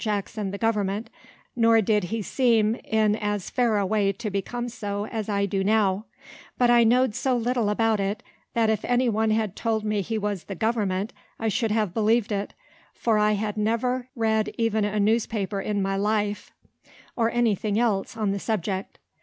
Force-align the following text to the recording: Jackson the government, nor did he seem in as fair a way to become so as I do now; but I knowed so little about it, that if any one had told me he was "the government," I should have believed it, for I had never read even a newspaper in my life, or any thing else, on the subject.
Jackson 0.01 0.49
the 0.49 0.57
government, 0.57 1.11
nor 1.55 1.79
did 1.79 2.05
he 2.05 2.23
seem 2.23 2.73
in 2.85 3.15
as 3.15 3.51
fair 3.51 3.77
a 3.77 3.85
way 3.85 4.11
to 4.11 4.31
become 4.31 4.67
so 4.67 5.05
as 5.05 5.29
I 5.29 5.45
do 5.45 5.63
now; 5.63 6.05
but 6.57 6.71
I 6.71 6.83
knowed 6.83 7.13
so 7.13 7.37
little 7.37 7.69
about 7.69 7.99
it, 7.99 8.23
that 8.55 8.67
if 8.71 8.83
any 8.83 9.09
one 9.09 9.29
had 9.29 9.55
told 9.55 9.83
me 9.83 10.01
he 10.01 10.17
was 10.17 10.45
"the 10.45 10.55
government," 10.55 11.13
I 11.39 11.49
should 11.49 11.69
have 11.69 11.93
believed 11.93 12.31
it, 12.31 12.55
for 12.95 13.19
I 13.19 13.33
had 13.33 13.57
never 13.57 14.09
read 14.15 14.51
even 14.57 14.85
a 14.85 14.99
newspaper 14.99 15.61
in 15.61 15.83
my 15.83 15.97
life, 15.97 16.51
or 17.15 17.29
any 17.29 17.53
thing 17.53 17.77
else, 17.77 18.17
on 18.17 18.31
the 18.31 18.39
subject. 18.39 18.97